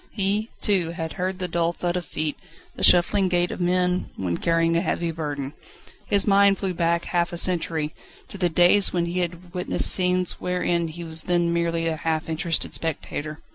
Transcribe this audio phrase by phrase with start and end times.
[0.13, 2.35] He, too, had heard the dull thud of feet,
[2.75, 5.53] the shuffling gait of men when carrying a heavy burden.
[6.07, 7.93] His mind flew back half a century,
[8.27, 12.29] to the days when he had witnessed scenes wherein he was then merely a half
[12.29, 13.41] interested spectator.